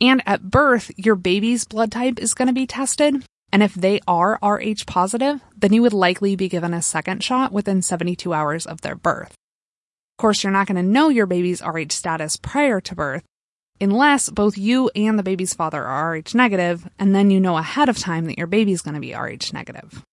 And 0.00 0.22
at 0.26 0.48
birth, 0.48 0.92
your 0.96 1.16
baby's 1.16 1.64
blood 1.64 1.90
type 1.90 2.20
is 2.20 2.34
going 2.34 2.46
to 2.46 2.54
be 2.54 2.68
tested. 2.68 3.24
And 3.52 3.64
if 3.64 3.74
they 3.74 3.98
are 4.06 4.38
Rh 4.40 4.84
positive, 4.86 5.40
then 5.56 5.72
you 5.72 5.82
would 5.82 5.92
likely 5.92 6.36
be 6.36 6.48
given 6.48 6.72
a 6.72 6.82
second 6.82 7.24
shot 7.24 7.50
within 7.50 7.82
72 7.82 8.32
hours 8.32 8.64
of 8.64 8.82
their 8.82 8.94
birth. 8.94 9.30
Of 9.30 10.20
course, 10.20 10.44
you're 10.44 10.52
not 10.52 10.68
going 10.68 10.76
to 10.76 10.88
know 10.88 11.08
your 11.08 11.26
baby's 11.26 11.62
Rh 11.62 11.90
status 11.90 12.36
prior 12.36 12.80
to 12.82 12.94
birth 12.94 13.24
unless 13.80 14.30
both 14.30 14.56
you 14.56 14.88
and 14.94 15.18
the 15.18 15.24
baby's 15.24 15.54
father 15.54 15.82
are 15.82 16.12
Rh 16.12 16.34
negative, 16.34 16.88
and 16.96 17.12
then 17.12 17.32
you 17.32 17.40
know 17.40 17.56
ahead 17.56 17.88
of 17.88 17.98
time 17.98 18.26
that 18.26 18.38
your 18.38 18.46
baby's 18.46 18.82
going 18.82 18.94
to 18.94 19.00
be 19.00 19.14
Rh 19.14 19.52
negative. 19.52 20.04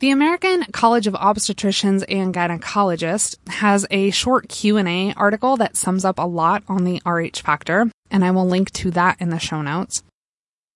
The 0.00 0.12
American 0.12 0.64
College 0.70 1.08
of 1.08 1.14
Obstetricians 1.14 2.04
and 2.08 2.32
Gynecologists 2.32 3.34
has 3.48 3.84
a 3.90 4.10
short 4.10 4.48
Q&A 4.48 5.12
article 5.14 5.56
that 5.56 5.76
sums 5.76 6.04
up 6.04 6.20
a 6.20 6.26
lot 6.26 6.62
on 6.68 6.84
the 6.84 7.02
Rh 7.04 7.36
factor, 7.36 7.90
and 8.08 8.24
I 8.24 8.30
will 8.30 8.46
link 8.46 8.70
to 8.74 8.92
that 8.92 9.20
in 9.20 9.30
the 9.30 9.40
show 9.40 9.60
notes. 9.60 10.04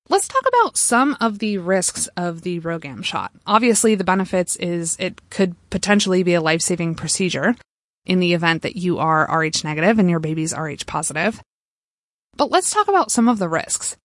Let's 0.09 0.27
talk 0.27 0.43
about 0.49 0.77
some 0.77 1.17
of 1.21 1.39
the 1.39 1.59
risks 1.59 2.09
of 2.17 2.43
the 2.43 2.59
RhoGAM 2.59 3.05
shot. 3.05 3.31
Obviously, 3.47 3.95
the 3.95 4.03
benefits 4.03 4.57
is 4.57 4.97
it 4.99 5.21
could 5.31 5.55
potentially 5.71 6.25
be 6.25 6.35
a 6.35 6.41
life-saving 6.41 6.97
procedure 6.97 7.55
in 8.05 8.19
the 8.19 8.35
event 8.35 8.63
that 8.63 8.75
you 8.75 8.99
are 8.99 9.29
Rh 9.31 9.63
negative 9.63 10.01
and 10.01 10.11
your 10.11 10.19
baby's 10.19 10.53
Rh 10.53 10.85
positive. 10.85 11.41
But 12.37 12.51
let's 12.51 12.73
talk 12.73 12.89
about 12.89 13.13
some 13.13 13.29
of 13.29 13.39
the 13.39 13.49
risks. 13.49 13.97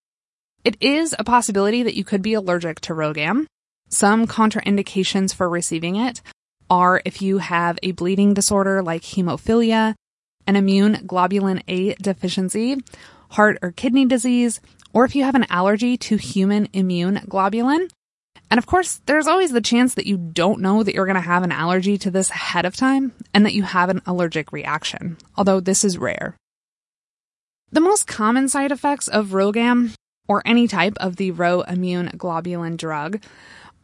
It 0.64 0.78
is 0.80 1.16
a 1.18 1.24
possibility 1.24 1.82
that 1.82 1.96
you 1.96 2.04
could 2.04 2.22
be 2.22 2.36
allergic 2.36 2.82
to 2.82 2.94
RhoGAM, 2.94 3.48
some 3.90 4.28
contraindications 4.28 5.34
for 5.34 5.50
receiving 5.50 5.96
it 5.96 6.22
are 6.70 7.02
if 7.06 7.22
you 7.22 7.38
have 7.38 7.80
a 7.82 7.92
bleeding 7.94 8.34
disorder 8.34 8.82
like 8.82 9.02
hemophilia, 9.02 9.96
an 10.46 10.56
immune 10.56 10.96
globulin 11.08 11.62
A 11.68 11.96
deficiency, 11.96 12.78
heart 13.32 13.58
or 13.62 13.72
kidney 13.72 14.06
disease, 14.06 14.60
or 14.94 15.06
if 15.06 15.16
you 15.16 15.24
have 15.24 15.36
an 15.36 15.46
allergy 15.50 15.98
to 15.98 16.18
human 16.18 16.68
immune 16.74 17.18
globulin. 17.28 17.90
And 18.50 18.58
of 18.58 18.66
course, 18.66 19.02
there's 19.06 19.28
always 19.28 19.52
the 19.52 19.62
chance 19.62 19.96
that 19.96 20.08
you 20.08 20.18
don't 20.18 20.62
know 20.62 20.84
that 20.84 20.96
you're 20.96 21.06
going 21.06 21.16
to 21.16 21.22
have 21.22 21.44
an 21.44 21.52
allergy 21.52 21.98
to 22.00 22.12
this 22.12 22.30
ahead 22.30 22.66
of 22.66 22.76
time 22.76 23.14
and 23.34 23.46
that 23.46 23.54
you 23.54 23.64
have 23.64 23.90
an 23.90 24.02
allergic 24.06 24.52
reaction, 24.54 25.18
although 25.36 25.60
this 25.60 25.84
is 25.84 25.98
rare. 25.98 26.36
The 27.72 27.82
most 27.82 28.08
common 28.08 28.48
side 28.48 28.72
effects 28.72 29.10
of 29.10 29.28
RhoGAM, 29.28 29.94
or 30.30 30.42
any 30.46 30.68
type 30.68 30.94
of 30.98 31.18
the 31.18 31.32
Rho 31.32 31.62
immune 31.62 32.10
globulin 32.10 32.78
drug, 32.78 33.22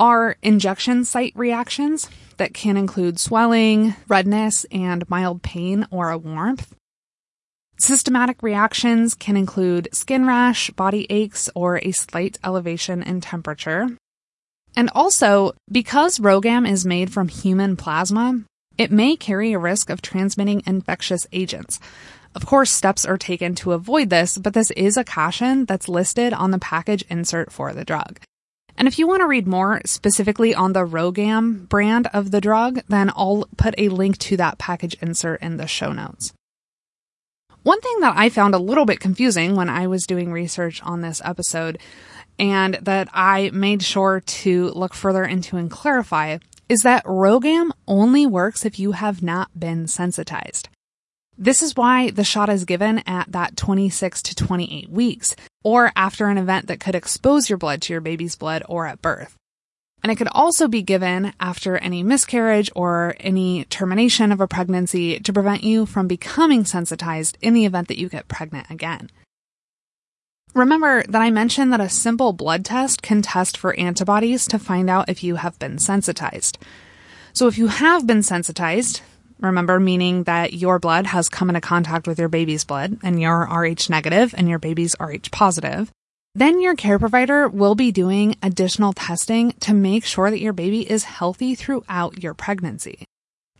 are 0.04 0.36
injection 0.42 1.06
site 1.06 1.32
reactions 1.34 2.10
that 2.36 2.54
can 2.54 2.76
include 2.76 3.18
swelling, 3.18 3.96
redness, 4.10 4.66
and 4.70 5.10
mild 5.10 5.42
pain 5.42 5.88
or 5.92 6.10
a 6.10 6.18
warmth. 6.18 6.76
Systematic 7.78 8.44
reactions 8.44 9.16
can 9.16 9.38
include 9.38 9.88
skin 9.94 10.28
rash, 10.28 10.70
body 10.72 11.08
aches, 11.10 11.50
or 11.56 11.78
a 11.78 11.94
slight 11.94 12.38
elevation 12.44 13.02
in 13.02 13.22
temperature. 13.22 13.98
And 14.76 14.90
also, 14.94 15.54
because 15.72 16.20
RhoGAM 16.20 16.70
is 16.70 16.86
made 16.86 17.14
from 17.14 17.30
human 17.30 17.78
plasma, 17.78 18.42
it 18.78 18.92
may 18.92 19.16
carry 19.16 19.54
a 19.54 19.60
risk 19.60 19.90
of 19.90 20.02
transmitting 20.02 20.64
infectious 20.66 21.26
agents. 21.32 21.80
Of 22.36 22.46
course, 22.46 22.72
steps 22.72 23.06
are 23.06 23.18
taken 23.18 23.56
to 23.56 23.72
avoid 23.72 24.10
this, 24.10 24.38
but 24.38 24.54
this 24.54 24.70
is 24.72 24.98
a 24.98 25.06
caution 25.06 25.64
that's 25.64 25.88
listed 25.88 26.34
on 26.34 26.52
the 26.52 26.60
package 26.60 27.06
insert 27.10 27.54
for 27.54 27.72
the 27.72 27.86
drug. 27.86 28.20
And 28.78 28.88
if 28.88 28.98
you 28.98 29.08
want 29.08 29.22
to 29.22 29.28
read 29.28 29.48
more 29.48 29.82
specifically 29.86 30.54
on 30.56 30.74
the 30.74 30.86
RhoGAM 30.86 31.70
brand 31.70 32.08
of 32.14 32.32
the 32.32 32.42
drug, 32.42 32.82
then 32.88 33.12
I'll 33.16 33.48
put 33.58 33.76
a 33.78 33.90
link 33.90 34.18
to 34.20 34.38
that 34.38 34.58
package 34.58 34.96
insert 35.02 35.42
in 35.42 35.58
the 35.58 35.68
show 35.68 35.92
notes. 35.92 36.34
One 37.62 37.80
thing 37.80 38.00
that 38.02 38.18
I 38.18 38.30
found 38.30 38.54
a 38.54 38.60
little 38.60 38.86
bit 38.86 39.00
confusing 39.00 39.56
when 39.56 39.70
I 39.70 39.88
was 39.88 40.06
doing 40.06 40.32
research 40.34 40.82
on 40.84 41.02
this 41.02 41.22
episode 41.24 41.80
and 42.38 42.76
that 42.82 43.08
I 43.14 43.52
made 43.54 43.84
sure 43.84 44.20
to 44.20 44.70
look 44.72 44.94
further 44.94 45.24
into 45.24 45.56
and 45.56 45.72
clarify 45.72 46.40
is 46.68 46.82
that 46.82 47.06
RhoGAM 47.06 47.72
only 47.88 48.26
works 48.26 48.66
if 48.66 48.80
you 48.80 48.94
have 48.94 49.22
not 49.22 49.58
been 49.58 49.88
sensitized. 49.88 50.68
This 51.38 51.62
is 51.62 51.76
why 51.76 52.10
the 52.12 52.24
shot 52.24 52.50
is 52.50 52.66
given 52.66 53.00
at 53.08 53.32
that 53.32 53.56
26 53.56 54.22
to 54.24 54.36
28 54.36 54.90
weeks, 54.90 55.36
or 55.64 55.92
after 55.96 56.28
an 56.28 56.38
event 56.38 56.68
that 56.68 56.80
could 56.80 56.96
expose 56.96 57.50
your 57.50 57.58
blood 57.58 57.82
to 57.84 57.94
your 57.94 58.02
baby's 58.02 58.36
blood 58.36 58.64
or 58.68 58.86
at 58.86 59.02
birth. 59.02 59.36
And 60.04 60.12
it 60.12 60.18
could 60.18 60.28
also 60.32 60.68
be 60.68 60.82
given 60.82 61.34
after 61.40 61.78
any 61.78 62.04
miscarriage 62.04 62.70
or 62.76 63.16
any 63.22 63.64
termination 63.66 64.34
of 64.34 64.42
a 64.42 64.48
pregnancy 64.48 65.20
to 65.22 65.34
prevent 65.34 65.64
you 65.64 65.86
from 65.86 66.08
becoming 66.08 66.66
sensitized 66.66 67.38
in 67.42 67.54
the 67.54 67.66
event 67.66 67.88
that 67.88 67.98
you 67.98 68.10
get 68.10 68.28
pregnant 68.28 68.70
again. 68.70 69.10
Remember 70.54 71.04
that 71.04 71.22
I 71.22 71.32
mentioned 71.32 71.72
that 71.74 71.82
a 71.82 71.90
simple 71.90 72.34
blood 72.34 72.66
test 72.66 73.02
can 73.02 73.22
test 73.22 73.58
for 73.58 73.80
antibodies 73.80 74.46
to 74.50 74.60
find 74.60 74.90
out 74.90 75.10
if 75.10 75.24
you 75.24 75.38
have 75.38 75.58
been 75.58 75.80
sensitized. 75.80 76.58
So 77.32 77.48
if 77.48 77.58
you 77.58 77.68
have 77.68 78.06
been 78.06 78.22
sensitized, 78.22 79.02
Remember, 79.40 79.80
meaning 79.80 80.24
that 80.24 80.54
your 80.54 80.80
blood 80.80 81.06
has 81.08 81.30
come 81.30 81.50
into 81.50 81.62
contact 81.62 82.08
with 82.08 82.20
your 82.20 82.30
baby's 82.30 82.64
blood 82.64 82.98
and 83.04 83.22
you're 83.22 83.48
Rh 83.48 83.90
negative 83.90 84.34
and 84.38 84.48
your 84.48 84.60
baby's 84.60 84.96
Rh 85.00 85.30
positive. 85.32 85.92
Then 86.36 86.62
your 86.62 86.76
care 86.76 86.98
provider 86.98 87.48
will 87.48 87.76
be 87.76 87.92
doing 87.92 88.36
additional 88.42 88.94
testing 88.94 89.52
to 89.60 89.74
make 89.74 90.04
sure 90.04 90.32
that 90.32 90.40
your 90.40 90.54
baby 90.54 90.90
is 90.90 91.04
healthy 91.04 91.54
throughout 91.54 92.24
your 92.24 92.34
pregnancy. 92.34 93.06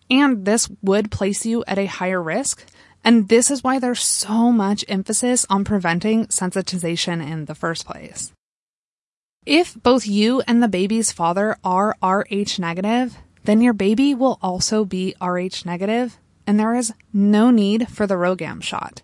And 0.10 0.46
this 0.46 0.70
would 0.82 1.12
place 1.12 1.46
you 1.46 1.64
at 1.68 1.78
a 1.78 1.86
higher 1.86 2.22
risk. 2.22 2.66
And 3.04 3.30
this 3.30 3.52
is 3.52 3.64
why 3.64 3.80
there's 3.80 4.02
so 4.02 4.52
much 4.52 4.86
emphasis 4.88 5.46
on 5.50 5.66
preventing 5.66 6.28
sensitization 6.28 7.26
in 7.26 7.46
the 7.46 7.56
first 7.56 7.86
place. 7.86 8.32
If 9.46 9.76
both 9.76 10.08
you 10.08 10.42
and 10.48 10.64
the 10.64 10.70
baby's 10.70 11.12
father 11.12 11.58
are 11.64 11.96
Rh 12.02 12.58
negative, 12.60 13.18
then 13.44 13.62
your 13.62 13.74
baby 13.74 14.14
will 14.14 14.40
also 14.42 14.86
be 14.86 15.16
Rh 15.22 15.66
negative, 15.66 16.18
and 16.48 16.60
there 16.60 16.76
is 16.76 16.94
no 17.12 17.52
need 17.52 17.90
for 17.90 18.08
the 18.08 18.16
RhoGAM 18.16 18.62
shot. 18.62 19.02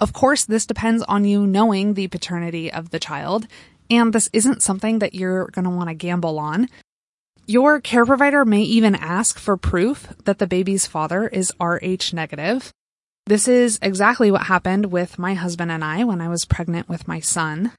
Of 0.00 0.12
course, 0.12 0.44
this 0.44 0.66
depends 0.66 1.02
on 1.04 1.24
you 1.24 1.46
knowing 1.46 1.94
the 1.94 2.08
paternity 2.08 2.72
of 2.72 2.90
the 2.90 2.98
child, 2.98 3.46
and 3.90 4.12
this 4.12 4.30
isn't 4.32 4.62
something 4.62 5.00
that 5.00 5.14
you're 5.14 5.48
going 5.48 5.64
to 5.64 5.70
want 5.70 5.88
to 5.88 5.94
gamble 5.94 6.38
on. 6.38 6.68
Your 7.46 7.80
care 7.80 8.06
provider 8.06 8.44
may 8.44 8.62
even 8.62 8.94
ask 8.94 9.38
for 9.38 9.56
proof 9.56 10.12
that 10.24 10.38
the 10.38 10.46
baby's 10.46 10.86
father 10.86 11.26
is 11.26 11.52
Rh 11.60 12.12
negative. 12.12 12.72
This 13.26 13.46
is 13.46 13.78
exactly 13.82 14.30
what 14.30 14.42
happened 14.46 14.86
with 14.86 15.18
my 15.18 15.34
husband 15.34 15.70
and 15.70 15.84
I 15.84 16.04
when 16.04 16.20
I 16.20 16.28
was 16.28 16.44
pregnant 16.44 16.88
with 16.88 17.08
my 17.08 17.20
son. 17.20 17.72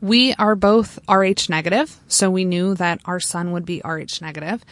We 0.00 0.34
are 0.34 0.54
both 0.54 0.98
Rh 1.08 1.48
negative, 1.48 1.98
so 2.08 2.30
we 2.30 2.44
knew 2.44 2.74
that 2.74 3.00
our 3.04 3.20
son 3.20 3.52
would 3.52 3.64
be 3.64 3.82
Rh 3.84 4.20
negative. 4.20 4.64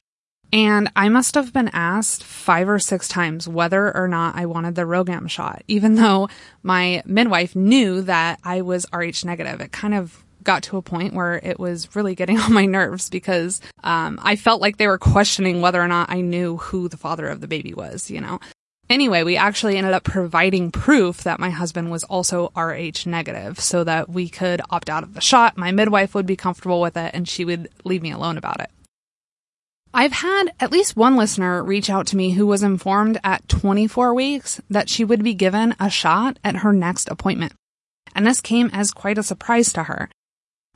And 0.53 0.91
I 0.95 1.09
must 1.09 1.35
have 1.35 1.53
been 1.53 1.71
asked 1.73 2.23
five 2.23 2.69
or 2.69 2.79
six 2.79 3.09
times 3.09 3.49
whether 3.49 3.95
or 3.95 4.07
not 4.09 4.37
I 4.37 4.47
wanted 4.47 4.75
the 4.75 4.83
RhoGAM 4.83 5.29
shot, 5.29 5.63
even 5.67 5.97
though 5.97 6.29
my 6.63 7.03
midwife 7.05 7.57
knew 7.57 8.03
that 8.03 8.39
I 8.45 8.63
was 8.63 8.87
Rh 8.93 9.25
negative. 9.25 9.61
It 9.61 9.73
kind 9.73 9.95
of 9.95 10.25
got 10.45 10.63
to 10.63 10.77
a 10.77 10.83
point 10.83 11.13
where 11.13 11.35
it 11.35 11.59
was 11.59 11.95
really 11.95 12.15
getting 12.15 12.39
on 12.41 12.53
my 12.53 12.65
nerves 12.65 13.11
because 13.11 13.61
um, 13.85 14.19
I 14.23 14.37
felt 14.37 14.63
like 14.63 14.79
they 14.79 14.87
were 14.87 14.99
questioning 14.99 15.61
whether 15.61 15.83
or 15.83 15.89
not 15.89 16.11
I 16.11 16.21
knew 16.21 16.57
who 16.57 16.89
the 16.89 16.97
father 16.97 17.27
of 17.29 17.41
the 17.41 17.49
baby 17.49 17.75
was, 17.75 18.11
you 18.11 18.21
know. 18.21 18.41
Anyway, 18.89 19.25
we 19.25 19.37
actually 19.37 19.77
ended 19.77 19.93
up 19.93 20.05
providing 20.05 20.71
proof 20.71 21.25
that 21.25 21.41
my 21.41 21.51
husband 21.51 21.91
was 21.91 22.05
also 22.05 22.53
Rh 22.57 23.05
negative 23.05 23.59
so 23.59 23.83
that 23.83 24.09
we 24.09 24.29
could 24.29 24.63
opt 24.71 24.89
out 24.89 25.03
of 25.03 25.15
the 25.15 25.21
shot. 25.21 25.59
My 25.59 25.73
midwife 25.73 26.15
would 26.15 26.27
be 26.27 26.37
comfortable 26.37 26.81
with 26.81 26.97
it 26.97 27.11
and 27.13 27.29
she 27.29 27.45
would 27.45 27.69
leave 27.85 28.03
me 28.03 28.13
alone 28.13 28.39
about 28.39 28.61
it. 28.61 28.71
I've 29.95 30.13
had 30.13 30.53
at 30.61 30.73
least 30.73 30.97
one 30.97 31.17
listener 31.17 31.63
reach 31.63 31.89
out 31.89 32.07
to 32.09 32.17
me 32.17 32.33
who 32.33 32.47
was 32.47 32.63
informed 32.63 33.19
at 33.25 33.49
24 33.49 34.15
weeks 34.15 34.61
that 34.69 34.91
she 34.91 35.05
would 35.05 35.23
be 35.23 35.35
given 35.35 35.75
a 35.81 35.89
shot 35.89 36.39
at 36.45 36.57
her 36.57 36.73
next 36.73 37.09
appointment. 37.09 37.55
And 38.15 38.27
this 38.27 38.41
came 38.41 38.71
as 38.73 38.91
quite 38.91 39.19
a 39.19 39.23
surprise 39.23 39.73
to 39.73 39.85
her. 39.85 40.11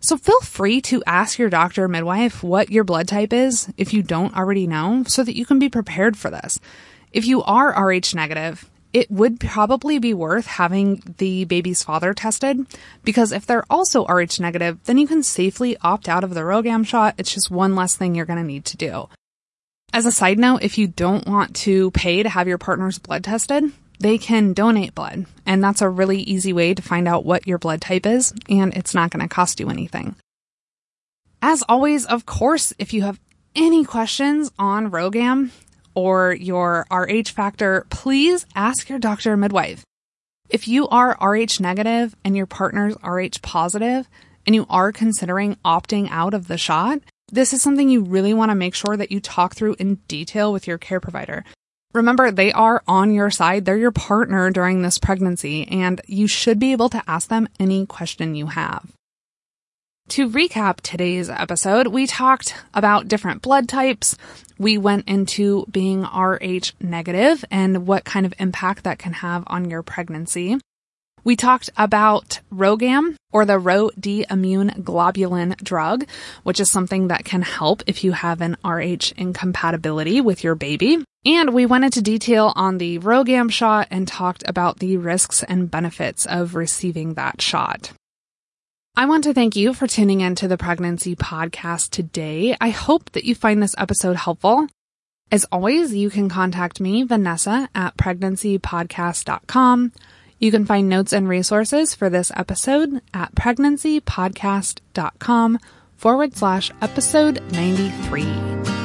So 0.00 0.16
feel 0.16 0.40
free 0.40 0.80
to 0.82 1.02
ask 1.06 1.38
your 1.38 1.50
doctor 1.50 1.84
or 1.84 1.88
midwife 1.88 2.42
what 2.42 2.70
your 2.70 2.84
blood 2.84 3.06
type 3.06 3.34
is 3.34 3.70
if 3.76 3.92
you 3.92 4.02
don't 4.02 4.34
already 4.34 4.66
know 4.66 5.04
so 5.06 5.22
that 5.22 5.36
you 5.36 5.44
can 5.44 5.58
be 5.58 5.68
prepared 5.68 6.16
for 6.16 6.30
this. 6.30 6.58
If 7.12 7.26
you 7.26 7.42
are 7.42 7.70
Rh 7.70 8.14
negative, 8.14 8.70
it 8.92 9.10
would 9.10 9.40
probably 9.40 9.98
be 9.98 10.14
worth 10.14 10.46
having 10.46 11.02
the 11.18 11.44
baby's 11.44 11.82
father 11.82 12.12
tested 12.12 12.66
because 13.04 13.32
if 13.32 13.46
they're 13.46 13.64
also 13.70 14.04
Rh 14.06 14.40
negative, 14.40 14.78
then 14.84 14.98
you 14.98 15.06
can 15.06 15.22
safely 15.22 15.76
opt 15.82 16.08
out 16.08 16.24
of 16.24 16.34
the 16.34 16.40
RhoGAM 16.40 16.86
shot. 16.86 17.14
It's 17.18 17.32
just 17.32 17.50
one 17.50 17.74
less 17.74 17.96
thing 17.96 18.14
you're 18.14 18.26
going 18.26 18.38
to 18.38 18.44
need 18.44 18.64
to 18.66 18.76
do. 18.76 19.08
As 19.92 20.06
a 20.06 20.12
side 20.12 20.38
note, 20.38 20.62
if 20.62 20.78
you 20.78 20.86
don't 20.86 21.26
want 21.26 21.54
to 21.56 21.90
pay 21.92 22.22
to 22.22 22.28
have 22.28 22.46
your 22.46 22.58
partner's 22.58 22.98
blood 22.98 23.24
tested, 23.24 23.72
they 23.98 24.18
can 24.18 24.52
donate 24.52 24.94
blood. 24.94 25.26
And 25.46 25.62
that's 25.62 25.82
a 25.82 25.88
really 25.88 26.20
easy 26.20 26.52
way 26.52 26.74
to 26.74 26.82
find 26.82 27.08
out 27.08 27.24
what 27.24 27.46
your 27.46 27.58
blood 27.58 27.80
type 27.80 28.06
is, 28.06 28.32
and 28.48 28.74
it's 28.74 28.94
not 28.94 29.10
going 29.10 29.22
to 29.22 29.32
cost 29.32 29.60
you 29.60 29.68
anything. 29.68 30.16
As 31.42 31.62
always, 31.68 32.06
of 32.06 32.26
course, 32.26 32.72
if 32.78 32.92
you 32.92 33.02
have 33.02 33.18
any 33.54 33.84
questions 33.84 34.50
on 34.58 34.90
RhoGAM 34.90 35.50
or 35.94 36.32
your 36.32 36.86
RH 36.90 37.30
factor, 37.34 37.86
please 37.90 38.46
ask 38.54 38.88
your 38.88 38.98
doctor 38.98 39.32
or 39.32 39.36
midwife. 39.36 39.84
If 40.48 40.66
you 40.66 40.88
are 40.88 41.16
RH 41.20 41.60
negative 41.60 42.16
and 42.24 42.36
your 42.36 42.46
partner's 42.46 42.96
RH 43.04 43.40
positive 43.42 44.08
and 44.46 44.54
you 44.54 44.66
are 44.68 44.92
considering 44.92 45.56
opting 45.64 46.08
out 46.10 46.34
of 46.34 46.48
the 46.48 46.58
shot, 46.58 47.00
this 47.30 47.52
is 47.52 47.62
something 47.62 47.88
you 47.88 48.02
really 48.02 48.34
want 48.34 48.50
to 48.50 48.56
make 48.56 48.74
sure 48.74 48.96
that 48.96 49.12
you 49.12 49.20
talk 49.20 49.54
through 49.54 49.76
in 49.78 49.96
detail 50.08 50.52
with 50.52 50.66
your 50.66 50.78
care 50.78 51.00
provider. 51.00 51.44
Remember, 51.92 52.30
they 52.30 52.52
are 52.52 52.82
on 52.86 53.12
your 53.12 53.30
side. 53.30 53.64
They're 53.64 53.76
your 53.76 53.90
partner 53.90 54.50
during 54.50 54.82
this 54.82 54.98
pregnancy, 54.98 55.66
and 55.66 56.00
you 56.06 56.26
should 56.26 56.58
be 56.58 56.72
able 56.72 56.88
to 56.88 57.02
ask 57.06 57.28
them 57.28 57.48
any 57.58 57.86
question 57.86 58.34
you 58.34 58.46
have. 58.46 58.92
To 60.10 60.28
recap 60.28 60.80
today's 60.80 61.30
episode, 61.30 61.86
we 61.86 62.04
talked 62.08 62.56
about 62.74 63.06
different 63.06 63.42
blood 63.42 63.68
types. 63.68 64.16
We 64.58 64.76
went 64.76 65.06
into 65.08 65.66
being 65.70 66.02
Rh 66.02 66.72
negative 66.80 67.44
and 67.48 67.86
what 67.86 68.04
kind 68.04 68.26
of 68.26 68.34
impact 68.40 68.82
that 68.82 68.98
can 68.98 69.12
have 69.12 69.44
on 69.46 69.70
your 69.70 69.84
pregnancy. 69.84 70.58
We 71.22 71.36
talked 71.36 71.70
about 71.76 72.40
RhoGAM 72.52 73.14
or 73.30 73.44
the 73.44 73.60
Rho-D 73.60 74.26
immune 74.28 74.70
globulin 74.78 75.56
drug, 75.62 76.06
which 76.42 76.58
is 76.58 76.68
something 76.68 77.06
that 77.06 77.24
can 77.24 77.42
help 77.42 77.84
if 77.86 78.02
you 78.02 78.10
have 78.10 78.40
an 78.40 78.56
Rh 78.64 79.12
incompatibility 79.16 80.20
with 80.20 80.42
your 80.42 80.56
baby. 80.56 81.04
And 81.24 81.54
we 81.54 81.66
went 81.66 81.84
into 81.84 82.02
detail 82.02 82.52
on 82.56 82.78
the 82.78 82.98
RhoGAM 82.98 83.52
shot 83.52 83.86
and 83.92 84.08
talked 84.08 84.42
about 84.44 84.80
the 84.80 84.96
risks 84.96 85.44
and 85.44 85.70
benefits 85.70 86.26
of 86.26 86.56
receiving 86.56 87.14
that 87.14 87.40
shot. 87.40 87.92
I 89.00 89.06
want 89.06 89.24
to 89.24 89.32
thank 89.32 89.56
you 89.56 89.72
for 89.72 89.86
tuning 89.86 90.20
in 90.20 90.34
to 90.34 90.46
the 90.46 90.58
pregnancy 90.58 91.16
podcast 91.16 91.88
today. 91.88 92.54
I 92.60 92.68
hope 92.68 93.12
that 93.12 93.24
you 93.24 93.34
find 93.34 93.62
this 93.62 93.74
episode 93.78 94.16
helpful. 94.16 94.66
As 95.32 95.46
always, 95.50 95.94
you 95.94 96.10
can 96.10 96.28
contact 96.28 96.80
me, 96.80 97.02
Vanessa, 97.04 97.70
at 97.74 97.96
pregnancypodcast.com. 97.96 99.92
You 100.38 100.50
can 100.50 100.66
find 100.66 100.90
notes 100.90 101.14
and 101.14 101.26
resources 101.26 101.94
for 101.94 102.10
this 102.10 102.30
episode 102.36 103.00
at 103.14 103.34
pregnancypodcast.com 103.34 105.58
forward 105.96 106.36
slash 106.36 106.70
episode 106.82 107.40
93. 107.52 108.79